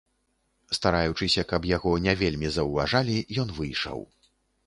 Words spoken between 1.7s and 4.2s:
яго не вельмі заўважалі, ён выйшаў.